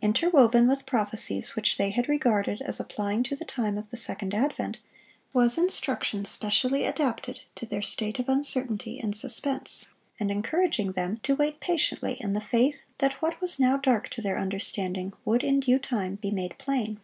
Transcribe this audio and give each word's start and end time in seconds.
Interwoven 0.00 0.66
with 0.66 0.86
prophecies 0.86 1.54
which 1.54 1.76
they 1.76 1.90
had 1.90 2.08
regarded 2.08 2.62
as 2.62 2.80
applying 2.80 3.22
to 3.22 3.36
the 3.36 3.44
time 3.44 3.76
of 3.76 3.90
the 3.90 3.96
second 3.98 4.32
advent, 4.32 4.78
was 5.34 5.58
instruction 5.58 6.24
specially 6.24 6.86
adapted 6.86 7.42
to 7.54 7.66
their 7.66 7.82
state 7.82 8.18
of 8.18 8.26
uncertainty 8.26 8.98
and 8.98 9.14
suspense, 9.14 9.86
and 10.18 10.30
encouraging 10.30 10.92
them 10.92 11.18
to 11.22 11.36
wait 11.36 11.60
patiently 11.60 12.14
in 12.20 12.32
the 12.32 12.40
faith 12.40 12.84
that 13.00 13.20
what 13.20 13.38
was 13.38 13.60
now 13.60 13.76
dark 13.76 14.08
to 14.08 14.22
their 14.22 14.38
understanding 14.38 15.12
would 15.26 15.44
in 15.44 15.60
due 15.60 15.78
time 15.78 16.14
be 16.14 16.30
made 16.30 16.56
plain. 16.56 16.98